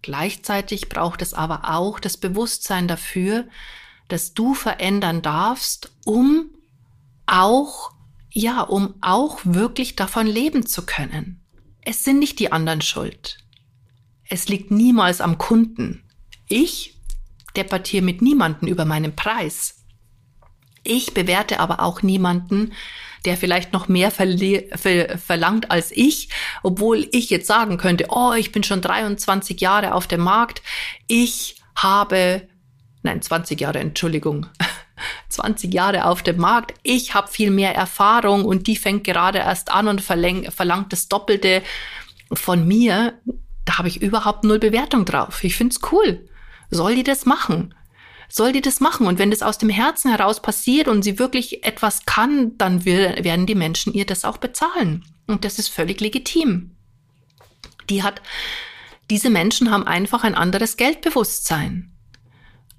Gleichzeitig 0.02 0.90
braucht 0.90 1.22
es 1.22 1.34
aber 1.34 1.72
auch 1.74 2.00
das 2.00 2.18
Bewusstsein 2.18 2.88
dafür, 2.88 3.46
dass 4.08 4.34
du 4.34 4.54
verändern 4.54 5.22
darfst, 5.22 5.92
um 6.06 6.50
auch, 7.26 7.92
ja, 8.34 8.62
um 8.62 8.96
auch 9.02 9.40
wirklich 9.44 9.96
davon 9.96 10.26
leben 10.26 10.66
zu 10.66 10.86
können. 10.86 11.40
Es 11.82 12.04
sind 12.04 12.20
nicht 12.20 12.40
die 12.40 12.52
anderen 12.52 12.82
schuld. 12.82 13.38
Es 14.28 14.50
liegt 14.50 14.72
niemals 14.72 15.22
am 15.22 15.38
Kunden. 15.38 16.04
Ich 16.50 17.00
debattiere 17.56 18.04
mit 18.04 18.22
niemanden 18.22 18.68
über 18.68 18.86
meinen 18.86 19.16
Preis. 19.16 19.86
Ich 20.84 21.14
bewerte 21.14 21.60
aber 21.60 21.80
auch 21.82 22.02
niemanden, 22.02 22.74
der 23.26 23.38
vielleicht 23.38 23.72
noch 23.72 23.88
mehr 23.88 24.12
ver 24.12 25.18
verlangt 25.18 25.72
als 25.72 25.92
ich, 25.92 26.30
obwohl 26.64 27.08
ich 27.12 27.30
jetzt 27.30 27.48
sagen 27.48 27.78
könnte, 27.78 28.08
oh, 28.10 28.34
ich 28.34 28.52
bin 28.52 28.64
schon 28.64 28.82
23 28.82 29.62
Jahre 29.62 29.94
auf 29.94 30.08
dem 30.08 30.22
Markt, 30.22 30.62
ich 31.08 31.62
habe, 31.76 32.48
nein, 33.04 33.22
20 33.22 33.62
Jahre, 33.62 33.80
Entschuldigung, 33.80 34.48
20 35.30 35.74
Jahre 35.74 36.06
auf 36.06 36.24
dem 36.24 36.38
Markt, 36.38 36.74
ich 36.84 37.14
habe 37.14 37.28
viel 37.28 37.52
mehr 37.52 37.76
Erfahrung 37.76 38.46
und 38.46 38.68
die 38.68 38.76
fängt 38.76 39.04
gerade 39.04 39.40
erst 39.40 39.72
an 39.72 39.88
und 39.88 40.02
verlangt 40.02 40.94
das 40.94 41.08
Doppelte 41.08 41.62
von 42.32 42.68
mir, 42.68 43.14
da 43.66 43.78
habe 43.78 43.88
ich 43.88 44.02
überhaupt 44.02 44.44
null 44.44 44.60
Bewertung 44.60 45.06
drauf. 45.06 45.44
Ich 45.44 45.56
find's 45.56 45.80
cool. 45.92 46.28
Soll 46.70 46.96
die 46.96 47.04
das 47.04 47.26
machen? 47.26 47.74
soll 48.34 48.52
die 48.52 48.62
das 48.62 48.80
machen. 48.80 49.06
Und 49.06 49.20
wenn 49.20 49.30
das 49.30 49.44
aus 49.44 49.60
dem 49.60 49.70
Herzen 49.70 50.10
heraus 50.10 50.42
passiert 50.42 50.88
und 50.88 51.04
sie 51.04 51.20
wirklich 51.20 51.64
etwas 51.64 52.06
kann, 52.06 52.58
dann 52.58 52.84
werden 52.84 53.46
die 53.46 53.56
Menschen 53.56 53.94
ihr 53.94 54.08
das 54.08 54.26
auch 54.26 54.38
bezahlen. 54.38 55.06
Und 55.28 55.46
das 55.46 55.60
ist 55.60 55.68
völlig 55.68 56.02
legitim. 56.02 56.72
Die 57.90 58.02
hat, 58.02 58.22
diese 59.12 59.30
Menschen 59.30 59.70
haben 59.70 59.86
einfach 59.86 60.24
ein 60.24 60.34
anderes 60.34 60.78
Geldbewusstsein. 60.78 61.93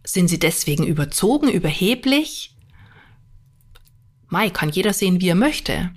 Sind 0.04 0.28
sie 0.28 0.38
deswegen 0.38 0.86
überzogen, 0.86 1.48
überheblich? 1.48 2.54
Mai, 4.28 4.50
kann 4.50 4.68
jeder 4.68 4.92
sehen, 4.92 5.20
wie 5.20 5.30
er 5.30 5.34
möchte. 5.34 5.90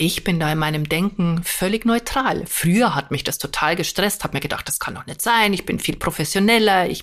Ich 0.00 0.22
bin 0.22 0.38
da 0.38 0.52
in 0.52 0.58
meinem 0.58 0.88
Denken 0.88 1.42
völlig 1.42 1.84
neutral. 1.84 2.44
Früher 2.46 2.94
hat 2.94 3.10
mich 3.10 3.24
das 3.24 3.38
total 3.38 3.74
gestresst, 3.74 4.22
habe 4.22 4.36
mir 4.36 4.40
gedacht, 4.40 4.68
das 4.68 4.78
kann 4.78 4.94
doch 4.94 5.06
nicht 5.06 5.20
sein. 5.20 5.52
Ich 5.52 5.66
bin 5.66 5.80
viel 5.80 5.96
professioneller, 5.96 6.88
ich 6.88 7.02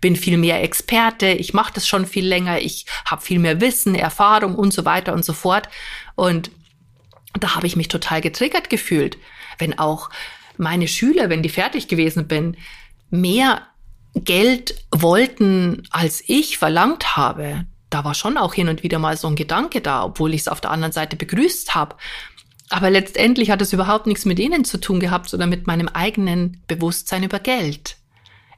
bin 0.00 0.16
viel 0.16 0.38
mehr 0.38 0.60
Experte, 0.62 1.28
ich 1.28 1.54
mache 1.54 1.74
das 1.74 1.86
schon 1.86 2.04
viel 2.04 2.26
länger, 2.26 2.58
ich 2.58 2.86
habe 3.04 3.22
viel 3.22 3.38
mehr 3.38 3.60
Wissen, 3.60 3.94
Erfahrung 3.94 4.56
und 4.56 4.72
so 4.72 4.84
weiter 4.84 5.12
und 5.12 5.24
so 5.24 5.32
fort. 5.32 5.68
Und 6.16 6.50
da 7.38 7.54
habe 7.54 7.68
ich 7.68 7.76
mich 7.76 7.88
total 7.88 8.20
getriggert 8.20 8.70
gefühlt, 8.70 9.18
wenn 9.58 9.78
auch 9.78 10.10
meine 10.56 10.88
Schüler, 10.88 11.30
wenn 11.30 11.42
die 11.42 11.48
fertig 11.48 11.86
gewesen 11.86 12.26
bin, 12.26 12.56
mehr 13.10 13.68
Geld 14.14 14.74
wollten, 14.90 15.82
als 15.90 16.22
ich 16.26 16.58
verlangt 16.58 17.16
habe. 17.16 17.66
Da 17.90 18.04
war 18.04 18.14
schon 18.14 18.38
auch 18.38 18.54
hin 18.54 18.68
und 18.68 18.82
wieder 18.82 18.98
mal 18.98 19.16
so 19.16 19.28
ein 19.28 19.36
Gedanke 19.36 19.80
da, 19.80 20.04
obwohl 20.04 20.34
ich 20.34 20.42
es 20.42 20.48
auf 20.48 20.60
der 20.60 20.70
anderen 20.70 20.92
Seite 20.92 21.16
begrüßt 21.16 21.74
habe. 21.74 21.96
Aber 22.70 22.90
letztendlich 22.90 23.50
hat 23.50 23.60
es 23.60 23.72
überhaupt 23.72 24.06
nichts 24.06 24.24
mit 24.24 24.38
ihnen 24.38 24.64
zu 24.64 24.80
tun 24.80 24.98
gehabt, 24.98 25.28
sondern 25.28 25.50
mit 25.50 25.66
meinem 25.66 25.88
eigenen 25.88 26.62
Bewusstsein 26.66 27.22
über 27.22 27.38
Geld. 27.38 27.96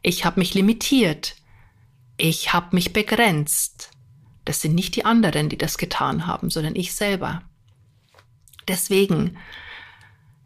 Ich 0.03 0.25
habe 0.25 0.39
mich 0.39 0.55
limitiert. 0.55 1.35
Ich 2.17 2.53
habe 2.53 2.69
mich 2.77 2.93
begrenzt. 2.93 3.91
Das 4.45 4.61
sind 4.61 4.75
nicht 4.75 4.95
die 4.95 5.05
anderen, 5.05 5.49
die 5.49 5.59
das 5.59 5.79
getan 5.79 6.27
haben, 6.27 6.51
sondern 6.51 6.77
ich 6.77 6.95
selber. 6.95 7.43
Deswegen, 8.69 9.37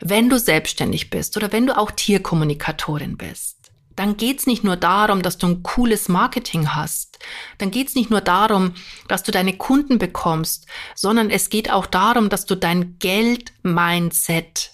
wenn 0.00 0.30
du 0.30 0.38
selbstständig 0.38 1.10
bist 1.10 1.36
oder 1.36 1.52
wenn 1.52 1.66
du 1.66 1.76
auch 1.76 1.90
Tierkommunikatorin 1.90 3.16
bist, 3.16 3.57
dann 3.98 4.16
geht's 4.16 4.46
nicht 4.46 4.62
nur 4.62 4.76
darum, 4.76 5.22
dass 5.22 5.38
du 5.38 5.48
ein 5.48 5.62
cooles 5.64 6.08
Marketing 6.08 6.74
hast. 6.76 7.18
Dann 7.58 7.72
geht's 7.72 7.96
nicht 7.96 8.10
nur 8.10 8.20
darum, 8.20 8.74
dass 9.08 9.24
du 9.24 9.32
deine 9.32 9.56
Kunden 9.56 9.98
bekommst, 9.98 10.66
sondern 10.94 11.30
es 11.30 11.50
geht 11.50 11.70
auch 11.70 11.86
darum, 11.86 12.28
dass 12.28 12.46
du 12.46 12.54
dein 12.54 12.98
Geld-Mindset 13.00 14.70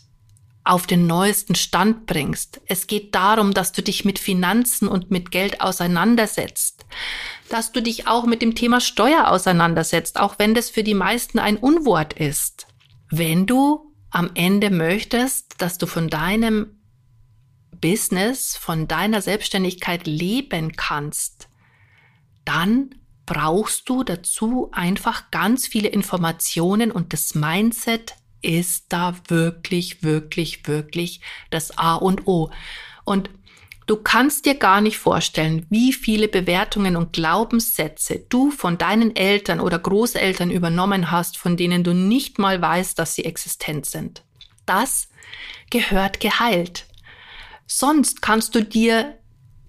auf 0.62 0.87
den 0.87 1.07
neuesten 1.07 1.54
Stand 1.54 2.04
bringst. 2.04 2.61
Es 2.66 2.87
geht 2.87 3.14
darum, 3.14 3.54
dass 3.54 3.73
du 3.73 3.83
dich 3.83 4.04
mit 4.04 4.19
Finanzen 4.19 4.88
und 4.88 5.11
mit 5.11 5.31
Geld 5.31 5.62
auseinandersetzt. 5.62 6.85
Dass 7.49 7.73
du 7.73 7.81
dich 7.81 8.07
auch 8.07 8.26
mit 8.26 8.43
dem 8.43 8.54
Thema 8.54 8.81
Steuer 8.81 9.28
auseinandersetzt, 9.28 10.21
auch 10.21 10.38
wenn 10.38 10.54
das 10.54 10.69
für 10.69 10.83
die 10.83 10.95
meisten 10.95 11.38
ein 11.38 11.57
Unwort 11.57 12.12
ist. 12.12 12.66
Wenn 13.11 13.47
du 13.47 13.90
am 14.11 14.31
Ende 14.35 14.71
möchtest, 14.71 15.54
dass 15.59 15.78
du 15.78 15.87
von 15.87 16.09
deinem 16.09 16.74
Business, 17.84 18.56
von 18.56 18.88
deiner 18.88 19.20
Selbstständigkeit 19.20 20.06
leben 20.06 20.72
kannst, 20.74 21.50
dann 22.46 22.94
brauchst 23.26 23.90
du 23.90 24.02
dazu 24.02 24.70
einfach 24.72 25.30
ganz 25.30 25.66
viele 25.66 25.88
Informationen 25.88 26.90
und 26.90 27.12
das 27.12 27.34
Mindset 27.34 28.14
ist 28.40 28.86
da 28.88 29.14
wirklich, 29.28 30.02
wirklich, 30.02 30.66
wirklich 30.66 31.20
das 31.50 31.76
A 31.76 31.96
und 31.96 32.26
O. 32.26 32.50
Und 33.04 33.28
du 33.86 33.96
kannst 33.96 34.46
dir 34.46 34.54
gar 34.54 34.80
nicht 34.80 34.96
vorstellen, 34.96 35.66
wie 35.68 35.92
viele 35.92 36.28
Bewertungen 36.28 36.96
und 36.96 37.12
Glaubenssätze 37.12 38.24
du 38.30 38.50
von 38.50 38.78
deinen 38.78 39.14
Eltern 39.14 39.60
oder 39.60 39.78
Großeltern 39.78 40.50
übernommen 40.50 41.10
hast, 41.10 41.36
von 41.36 41.58
denen 41.58 41.84
du 41.84 41.92
nicht 41.92 42.38
mal 42.38 42.62
weißt, 42.62 42.98
dass 42.98 43.14
sie 43.14 43.26
existent 43.26 43.84
sind. 43.84 44.22
Das 44.64 45.08
gehört 45.68 46.20
geheilt. 46.20 46.86
Sonst 47.66 48.23
kannst 48.23 48.54
du 48.54 48.62
dir 48.62 49.18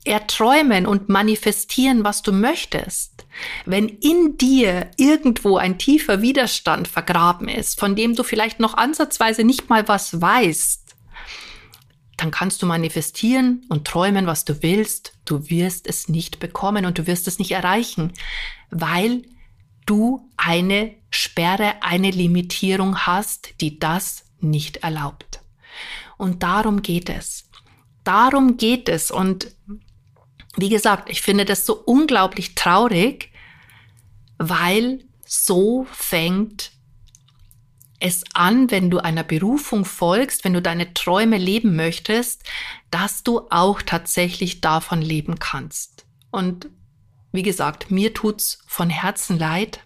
erträumen 0.05 0.85
und 0.85 1.09
manifestieren, 1.09 2.03
was 2.03 2.21
du 2.21 2.31
möchtest. 2.31 3.25
Wenn 3.65 3.89
in 3.89 4.37
dir 4.37 4.91
irgendwo 4.97 5.57
ein 5.57 5.77
tiefer 5.77 6.21
Widerstand 6.21 6.87
vergraben 6.87 7.49
ist, 7.49 7.79
von 7.79 7.95
dem 7.95 8.15
du 8.15 8.23
vielleicht 8.23 8.59
noch 8.59 8.75
ansatzweise 8.75 9.43
nicht 9.43 9.69
mal 9.69 9.87
was 9.87 10.21
weißt, 10.21 10.83
dann 12.17 12.31
kannst 12.31 12.61
du 12.61 12.65
manifestieren 12.65 13.65
und 13.67 13.85
träumen, 13.85 14.25
was 14.25 14.45
du 14.45 14.61
willst. 14.61 15.13
Du 15.25 15.49
wirst 15.49 15.87
es 15.87 16.07
nicht 16.07 16.39
bekommen 16.39 16.85
und 16.85 16.97
du 16.97 17.07
wirst 17.07 17.27
es 17.27 17.39
nicht 17.39 17.51
erreichen, 17.51 18.13
weil 18.69 19.23
du 19.85 20.29
eine 20.37 20.95
Sperre, 21.09 21.73
eine 21.81 22.11
Limitierung 22.11 22.99
hast, 22.99 23.59
die 23.59 23.79
das 23.79 24.23
nicht 24.39 24.77
erlaubt. 24.77 25.41
Und 26.17 26.43
darum 26.43 26.81
geht 26.81 27.09
es 27.09 27.49
darum 28.05 28.57
geht 28.57 28.87
es. 28.87 29.11
Und 29.11 29.53
wie 30.55 30.69
gesagt, 30.69 31.09
ich 31.09 31.21
finde 31.21 31.45
das 31.45 31.65
so 31.65 31.75
unglaublich 31.75 32.55
traurig, 32.55 33.31
weil 34.37 35.03
so 35.25 35.85
fängt 35.91 36.71
es 37.99 38.23
an, 38.33 38.71
wenn 38.71 38.89
du 38.89 38.99
einer 38.99 39.23
Berufung 39.23 39.85
folgst, 39.85 40.43
wenn 40.43 40.53
du 40.53 40.61
deine 40.61 40.93
Träume 40.93 41.37
leben 41.37 41.75
möchtest, 41.75 42.43
dass 42.91 43.23
du 43.23 43.47
auch 43.49 43.81
tatsächlich 43.81 44.61
davon 44.61 45.01
leben 45.01 45.39
kannst. 45.39 46.05
Und 46.31 46.69
wie 47.31 47.43
gesagt, 47.43 47.91
mir 47.91 48.13
tut's 48.13 48.59
von 48.67 48.89
Herzen 48.89 49.39
leid, 49.39 49.79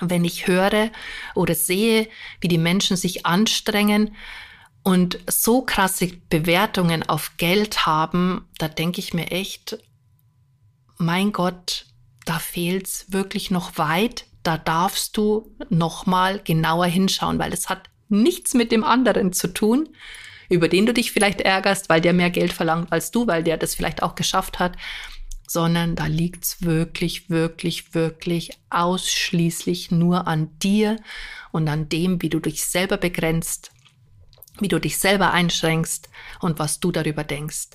wenn 0.00 0.24
ich 0.24 0.46
höre 0.46 0.90
oder 1.34 1.54
sehe, 1.54 2.08
wie 2.40 2.48
die 2.48 2.58
Menschen 2.58 2.96
sich 2.96 3.26
anstrengen, 3.26 4.16
und 4.82 5.18
so 5.26 5.62
krasse 5.62 6.08
Bewertungen 6.28 7.08
auf 7.08 7.32
Geld 7.36 7.86
haben, 7.86 8.46
da 8.58 8.68
denke 8.68 9.00
ich 9.00 9.12
mir 9.12 9.30
echt, 9.30 9.78
mein 10.96 11.32
Gott, 11.32 11.86
da 12.24 12.38
fehlt's 12.38 13.06
wirklich 13.12 13.50
noch 13.50 13.78
weit. 13.78 14.26
Da 14.42 14.56
darfst 14.56 15.16
du 15.16 15.54
noch 15.68 16.06
mal 16.06 16.40
genauer 16.42 16.86
hinschauen, 16.86 17.38
weil 17.38 17.52
es 17.52 17.68
hat 17.68 17.90
nichts 18.08 18.54
mit 18.54 18.72
dem 18.72 18.84
anderen 18.84 19.32
zu 19.32 19.48
tun, 19.48 19.88
über 20.48 20.68
den 20.68 20.86
du 20.86 20.94
dich 20.94 21.12
vielleicht 21.12 21.40
ärgerst, 21.40 21.88
weil 21.88 22.00
der 22.00 22.12
mehr 22.12 22.30
Geld 22.30 22.52
verlangt 22.52 22.90
als 22.90 23.10
du, 23.10 23.26
weil 23.26 23.42
der 23.44 23.56
das 23.56 23.74
vielleicht 23.74 24.02
auch 24.02 24.14
geschafft 24.14 24.58
hat, 24.58 24.76
sondern 25.46 25.94
da 25.94 26.06
liegt's 26.06 26.62
wirklich, 26.62 27.28
wirklich, 27.28 27.94
wirklich 27.94 28.50
ausschließlich 28.70 29.90
nur 29.90 30.26
an 30.26 30.56
dir 30.58 30.96
und 31.52 31.68
an 31.68 31.88
dem, 31.88 32.22
wie 32.22 32.28
du 32.30 32.40
dich 32.40 32.64
selber 32.64 32.96
begrenzt, 32.96 33.72
wie 34.58 34.68
du 34.68 34.78
dich 34.78 34.98
selber 34.98 35.32
einschränkst 35.32 36.08
und 36.40 36.58
was 36.58 36.80
du 36.80 36.92
darüber 36.92 37.24
denkst. 37.24 37.68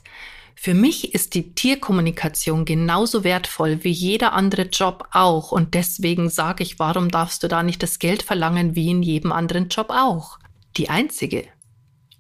Für 0.55 0.74
mich 0.74 1.13
ist 1.13 1.34
die 1.34 1.53
Tierkommunikation 1.53 2.65
genauso 2.65 3.24
wertvoll 3.24 3.84
wie 3.84 3.91
jeder 3.91 4.34
andere 4.34 4.63
Job 4.63 5.08
auch. 5.12 5.51
Und 5.51 5.74
deswegen 5.74 6.29
sage 6.29 6.63
ich, 6.63 6.79
warum 6.79 7.10
darfst 7.10 7.44
du 7.44 7.48
da 7.48 7.62
nicht 7.62 7.84
das 7.84 8.00
Geld 8.00 8.24
verlangen 8.24 8.75
wie 8.75 8.89
in 8.89 9.03
jedem 9.03 9.32
anderen 9.32 9.67
Job 9.67 9.89
auch? 9.89 10.39
Die 10.77 10.89
Einzige 10.89 11.46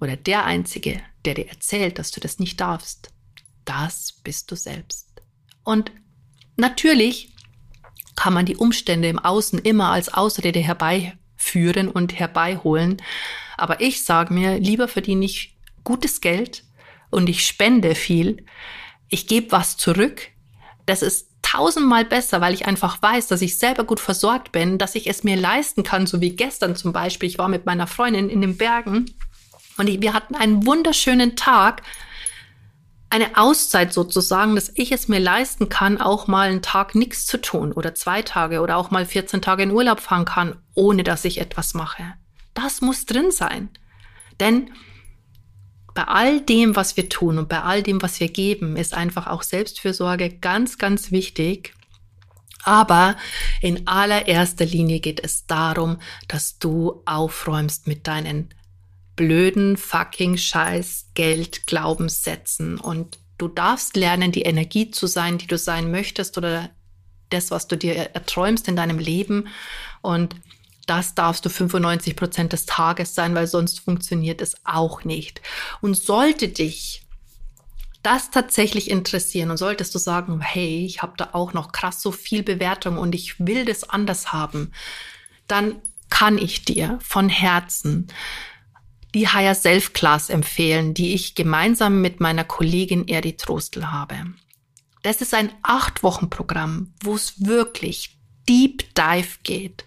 oder 0.01 0.17
der 0.17 0.45
Einzige, 0.45 1.01
der 1.23 1.33
dir 1.33 1.47
erzählt, 1.47 1.97
dass 1.97 2.11
du 2.11 2.19
das 2.19 2.37
nicht 2.37 2.59
darfst, 2.59 3.09
das 3.63 4.13
bist 4.23 4.51
du 4.51 4.55
selbst. 4.55 5.07
Und 5.63 5.91
natürlich 6.57 7.33
kann 8.15 8.33
man 8.33 8.45
die 8.45 8.57
Umstände 8.57 9.07
im 9.07 9.19
Außen 9.19 9.59
immer 9.59 9.89
als 9.89 10.13
Ausrede 10.13 10.59
herbeiführen 10.59 11.89
und 11.89 12.19
herbeiholen. 12.19 13.01
Aber 13.57 13.81
ich 13.81 14.03
sage 14.03 14.33
mir, 14.33 14.59
lieber 14.59 14.87
verdiene 14.87 15.25
ich 15.25 15.57
gutes 15.83 16.21
Geld 16.21 16.63
und 17.09 17.29
ich 17.29 17.45
spende 17.45 17.95
viel. 17.95 18.45
Ich 19.09 19.27
gebe 19.27 19.51
was 19.51 19.77
zurück. 19.77 20.21
Das 20.85 21.01
ist 21.01 21.29
tausendmal 21.41 22.05
besser, 22.05 22.41
weil 22.41 22.53
ich 22.53 22.65
einfach 22.65 23.01
weiß, 23.01 23.27
dass 23.27 23.41
ich 23.41 23.57
selber 23.57 23.83
gut 23.83 23.99
versorgt 23.99 24.51
bin, 24.51 24.77
dass 24.77 24.95
ich 24.95 25.07
es 25.07 25.23
mir 25.23 25.37
leisten 25.37 25.83
kann, 25.83 26.07
so 26.07 26.19
wie 26.19 26.35
gestern 26.35 26.75
zum 26.75 26.91
Beispiel. 26.91 27.29
Ich 27.29 27.37
war 27.37 27.47
mit 27.47 27.65
meiner 27.65 27.87
Freundin 27.87 28.29
in 28.29 28.41
den 28.41 28.57
Bergen 28.57 29.05
und 29.77 29.87
wir 29.87 30.13
hatten 30.13 30.35
einen 30.35 30.65
wunderschönen 30.65 31.35
Tag 31.35 31.83
eine 33.09 33.37
Auszeit 33.37 33.93
sozusagen, 33.93 34.55
dass 34.55 34.71
ich 34.75 34.91
es 34.91 35.07
mir 35.07 35.19
leisten 35.19 35.69
kann, 35.69 36.01
auch 36.01 36.27
mal 36.27 36.49
einen 36.49 36.61
Tag 36.61 36.95
nichts 36.95 37.25
zu 37.25 37.39
tun 37.39 37.71
oder 37.71 37.95
zwei 37.95 38.21
Tage 38.21 38.61
oder 38.61 38.77
auch 38.77 38.91
mal 38.91 39.05
14 39.05 39.41
Tage 39.41 39.63
in 39.63 39.71
Urlaub 39.71 39.99
fahren 39.99 40.25
kann, 40.25 40.57
ohne 40.73 41.03
dass 41.03 41.23
ich 41.23 41.39
etwas 41.39 41.73
mache. 41.73 42.15
Das 42.55 42.81
muss 42.81 43.05
drin 43.05 43.29
sein. 43.29 43.69
Denn 44.39 44.71
bei 45.93 46.03
all 46.05 46.41
dem, 46.41 46.75
was 46.75 46.97
wir 46.97 47.07
tun 47.07 47.37
und 47.37 47.47
bei 47.47 47.61
all 47.61 47.83
dem, 47.83 48.01
was 48.01 48.19
wir 48.19 48.29
geben, 48.29 48.75
ist 48.75 48.93
einfach 48.93 49.27
auch 49.27 49.43
Selbstfürsorge 49.43 50.29
ganz, 50.29 50.77
ganz 50.77 51.11
wichtig. 51.11 51.73
Aber 52.63 53.15
in 53.61 53.87
allererster 53.87 54.65
Linie 54.65 54.99
geht 54.99 55.23
es 55.23 55.45
darum, 55.45 55.99
dass 56.27 56.57
du 56.57 57.03
aufräumst 57.05 57.85
mit 57.85 58.07
deinen 58.07 58.49
blöden 59.15 59.77
fucking 59.77 60.37
Scheiß 60.37 61.11
Geld 61.13 61.67
Glaubenssätzen 61.67 62.77
und 62.79 63.19
du 63.37 63.47
darfst 63.47 63.95
lernen, 63.95 64.31
die 64.31 64.41
Energie 64.41 64.91
zu 64.91 65.07
sein, 65.07 65.37
die 65.37 65.47
du 65.47 65.57
sein 65.57 65.91
möchtest 65.91 66.37
oder 66.37 66.69
das, 67.29 67.51
was 67.51 67.67
du 67.67 67.77
dir 67.77 67.95
erträumst 67.95 68.67
in 68.67 68.75
deinem 68.75 68.99
Leben 68.99 69.47
und 70.01 70.35
das 70.85 71.15
darfst 71.15 71.45
du 71.45 71.49
95 71.49 72.15
Prozent 72.15 72.53
des 72.53 72.65
Tages 72.65 73.15
sein, 73.15 73.35
weil 73.35 73.47
sonst 73.47 73.79
funktioniert 73.79 74.41
es 74.41 74.55
auch 74.63 75.03
nicht. 75.03 75.41
Und 75.81 75.95
sollte 75.95 76.47
dich 76.47 77.05
das 78.03 78.29
tatsächlich 78.29 78.89
interessieren 78.91 79.49
und 79.49 79.57
solltest 79.57 79.95
du 79.95 79.99
sagen, 79.99 80.39
hey, 80.39 80.85
ich 80.85 81.01
habe 81.01 81.13
da 81.17 81.29
auch 81.33 81.53
noch 81.53 81.71
krass 81.71 82.01
so 82.01 82.11
viel 82.11 82.43
Bewertung 82.43 82.99
und 82.99 83.15
ich 83.15 83.39
will 83.39 83.65
das 83.65 83.83
anders 83.83 84.31
haben, 84.31 84.71
dann 85.47 85.81
kann 86.09 86.37
ich 86.37 86.65
dir 86.65 86.99
von 87.01 87.29
Herzen 87.29 88.07
die 89.15 89.27
Higher 89.27 89.55
Self 89.55 89.93
Class 89.93 90.29
empfehlen, 90.29 90.93
die 90.93 91.15
ich 91.15 91.33
gemeinsam 91.33 92.01
mit 92.01 92.19
meiner 92.19 92.43
Kollegin 92.43 93.07
Erdi 93.07 93.37
Trostel 93.37 93.91
habe. 93.91 94.15
Das 95.01 95.21
ist 95.21 95.33
ein 95.33 95.51
acht 95.63 96.03
Wochen 96.03 96.29
Programm, 96.29 96.93
wo 97.01 97.15
es 97.15 97.45
wirklich 97.45 98.19
Deep 98.47 98.93
Dive 98.93 99.37
geht 99.43 99.83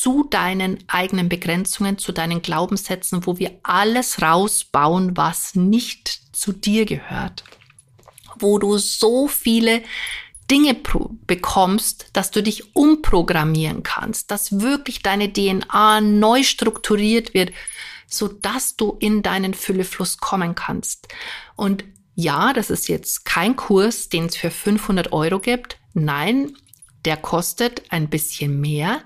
zu 0.00 0.24
deinen 0.24 0.78
eigenen 0.86 1.28
Begrenzungen, 1.28 1.98
zu 1.98 2.12
deinen 2.12 2.42
Glaubenssätzen, 2.42 3.26
wo 3.26 3.38
wir 3.38 3.58
alles 3.62 4.22
rausbauen, 4.22 5.16
was 5.16 5.54
nicht 5.54 6.08
zu 6.32 6.52
dir 6.52 6.84
gehört. 6.84 7.44
Wo 8.38 8.58
du 8.58 8.78
so 8.78 9.26
viele 9.26 9.82
Dinge 10.50 10.76
bekommst, 11.26 12.10
dass 12.12 12.30
du 12.30 12.42
dich 12.42 12.76
umprogrammieren 12.76 13.82
kannst, 13.82 14.30
dass 14.30 14.60
wirklich 14.60 15.02
deine 15.02 15.32
DNA 15.32 16.00
neu 16.00 16.42
strukturiert 16.42 17.34
wird, 17.34 17.52
so 18.06 18.28
dass 18.28 18.76
du 18.76 18.96
in 19.00 19.22
deinen 19.22 19.52
Füllefluss 19.52 20.18
kommen 20.18 20.54
kannst. 20.54 21.08
Und 21.56 21.84
ja, 22.14 22.52
das 22.52 22.70
ist 22.70 22.88
jetzt 22.88 23.24
kein 23.24 23.56
Kurs, 23.56 24.08
den 24.08 24.26
es 24.26 24.36
für 24.36 24.50
500 24.50 25.12
Euro 25.12 25.40
gibt. 25.40 25.78
Nein, 25.92 26.56
der 27.04 27.16
kostet 27.16 27.82
ein 27.90 28.08
bisschen 28.08 28.60
mehr. 28.60 29.02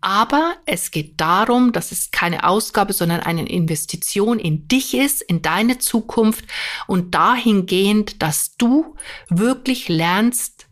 Aber 0.00 0.56
es 0.66 0.90
geht 0.90 1.20
darum, 1.20 1.72
dass 1.72 1.90
es 1.90 2.10
keine 2.10 2.44
Ausgabe, 2.44 2.92
sondern 2.92 3.20
eine 3.20 3.48
Investition 3.48 4.38
in 4.38 4.68
dich 4.68 4.94
ist, 4.94 5.22
in 5.22 5.42
deine 5.42 5.78
Zukunft 5.78 6.44
und 6.86 7.14
dahingehend, 7.14 8.22
dass 8.22 8.56
du 8.56 8.94
wirklich 9.28 9.88
lernst, 9.88 10.66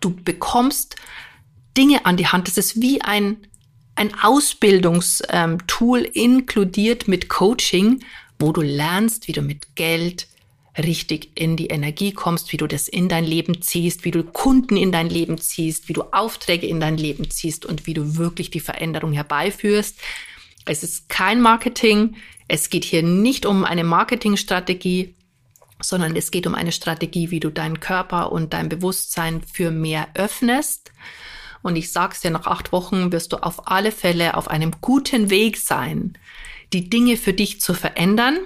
du 0.00 0.14
bekommst 0.14 0.96
Dinge 1.76 2.06
an 2.06 2.16
die 2.16 2.28
Hand. 2.28 2.46
Das 2.46 2.56
ist 2.56 2.80
wie 2.80 3.02
ein 3.02 3.46
ein 3.96 4.12
Ausbildungstool 4.20 6.00
inkludiert 6.00 7.08
mit 7.08 7.28
Coaching, 7.28 8.04
wo 8.38 8.52
du 8.52 8.60
lernst, 8.60 9.28
wie 9.28 9.32
du 9.32 9.42
mit 9.42 9.76
Geld 9.76 10.26
richtig 10.76 11.30
in 11.34 11.56
die 11.56 11.68
Energie 11.68 12.12
kommst, 12.12 12.52
wie 12.52 12.56
du 12.56 12.66
das 12.66 12.88
in 12.88 13.08
dein 13.08 13.24
Leben 13.24 13.62
ziehst, 13.62 14.04
wie 14.04 14.10
du 14.10 14.24
Kunden 14.24 14.76
in 14.76 14.92
dein 14.92 15.08
Leben 15.08 15.38
ziehst, 15.38 15.88
wie 15.88 15.92
du 15.92 16.02
Aufträge 16.12 16.66
in 16.66 16.80
dein 16.80 16.96
Leben 16.96 17.30
ziehst 17.30 17.64
und 17.64 17.86
wie 17.86 17.94
du 17.94 18.16
wirklich 18.16 18.50
die 18.50 18.60
Veränderung 18.60 19.12
herbeiführst. 19.12 19.98
Es 20.66 20.82
ist 20.82 21.08
kein 21.08 21.40
Marketing. 21.40 22.16
Es 22.48 22.70
geht 22.70 22.84
hier 22.84 23.02
nicht 23.02 23.46
um 23.46 23.64
eine 23.64 23.84
Marketingstrategie, 23.84 25.14
sondern 25.80 26.16
es 26.16 26.30
geht 26.30 26.46
um 26.46 26.54
eine 26.54 26.72
Strategie, 26.72 27.30
wie 27.30 27.40
du 27.40 27.50
deinen 27.50 27.80
Körper 27.80 28.32
und 28.32 28.52
dein 28.52 28.68
Bewusstsein 28.68 29.42
für 29.42 29.70
mehr 29.70 30.08
öffnest 30.14 30.92
und 31.64 31.76
ich 31.76 31.92
sag's 31.92 32.20
dir, 32.20 32.30
nach 32.30 32.46
acht 32.46 32.72
Wochen 32.72 33.10
wirst 33.10 33.32
du 33.32 33.38
auf 33.38 33.68
alle 33.68 33.90
Fälle 33.90 34.36
auf 34.36 34.48
einem 34.48 34.70
guten 34.82 35.30
Weg 35.30 35.56
sein, 35.56 36.12
die 36.74 36.90
Dinge 36.90 37.16
für 37.16 37.32
dich 37.32 37.58
zu 37.58 37.72
verändern. 37.72 38.36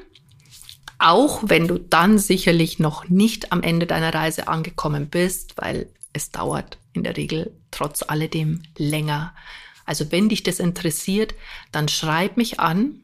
Auch 0.99 1.43
wenn 1.47 1.69
du 1.69 1.79
dann 1.79 2.19
sicherlich 2.19 2.79
noch 2.79 3.09
nicht 3.09 3.53
am 3.53 3.63
Ende 3.63 3.87
deiner 3.87 4.13
Reise 4.13 4.49
angekommen 4.49 5.09
bist, 5.09 5.55
weil 5.57 5.89
es 6.13 6.31
dauert 6.31 6.79
in 6.93 7.05
der 7.05 7.17
Regel 7.17 7.53
trotz 7.71 8.03
alledem 8.03 8.63
länger. 8.77 9.35
Also 9.85 10.11
wenn 10.11 10.29
dich 10.29 10.43
das 10.43 10.59
interessiert, 10.59 11.35
dann 11.73 11.89
schreib 11.89 12.37
mich 12.37 12.59
an. 12.59 13.01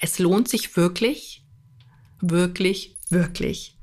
Es 0.00 0.18
lohnt 0.18 0.48
sich 0.48 0.76
wirklich, 0.76 1.42
wirklich, 2.20 2.96
wirklich. 3.08 3.76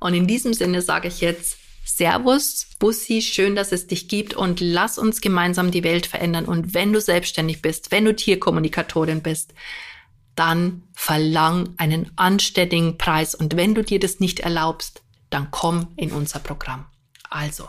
Und 0.00 0.14
in 0.14 0.26
diesem 0.26 0.54
Sinne 0.54 0.82
sage 0.82 1.08
ich 1.08 1.20
jetzt 1.20 1.58
Servus, 1.84 2.68
Bussi, 2.78 3.22
schön, 3.22 3.56
dass 3.56 3.72
es 3.72 3.86
dich 3.86 4.08
gibt 4.08 4.34
und 4.34 4.60
lass 4.60 4.98
uns 4.98 5.20
gemeinsam 5.20 5.70
die 5.70 5.82
Welt 5.82 6.06
verändern. 6.06 6.44
Und 6.44 6.74
wenn 6.74 6.92
du 6.92 7.00
selbstständig 7.00 7.60
bist, 7.60 7.90
wenn 7.90 8.04
du 8.04 8.14
Tierkommunikatorin 8.14 9.20
bist, 9.22 9.52
dann 10.38 10.82
verlang 10.94 11.70
einen 11.78 12.10
anständigen 12.16 12.96
Preis. 12.96 13.34
Und 13.34 13.56
wenn 13.56 13.74
du 13.74 13.82
dir 13.82 13.98
das 13.98 14.20
nicht 14.20 14.40
erlaubst, 14.40 15.02
dann 15.30 15.50
komm 15.50 15.88
in 15.96 16.12
unser 16.12 16.38
Programm. 16.38 16.86
Also, 17.28 17.68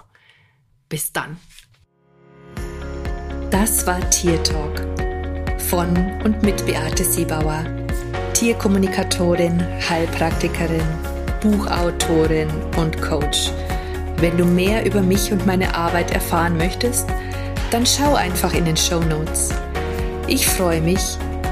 bis 0.87 1.11
dann. 1.11 1.37
Das 3.51 3.87
war 3.87 4.07
Tier 4.11 4.41
Talk 4.43 4.85
von 5.57 5.95
und 6.23 6.43
mit 6.43 6.65
Beate 6.65 7.03
Siebauer, 7.03 7.65
Tierkommunikatorin, 8.33 9.61
Heilpraktikerin, 9.89 10.85
Buchautorin 11.41 12.49
und 12.77 13.01
Coach. 13.01 13.51
Wenn 14.17 14.37
du 14.37 14.45
mehr 14.45 14.85
über 14.85 15.01
mich 15.01 15.31
und 15.31 15.45
meine 15.45 15.75
Arbeit 15.75 16.11
erfahren 16.11 16.57
möchtest, 16.57 17.07
dann 17.71 17.85
schau 17.85 18.15
einfach 18.15 18.53
in 18.53 18.65
den 18.65 18.77
Show 18.77 18.99
Notes. 18.99 19.49
Ich 20.27 20.47
freue 20.47 20.81
mich, 20.81 21.17